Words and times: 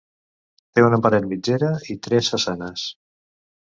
Té 0.77 0.85
una 0.85 0.99
paret 1.07 1.29
mitgera 1.35 1.71
i 1.97 2.01
tres 2.09 2.35
façanes. 2.35 2.91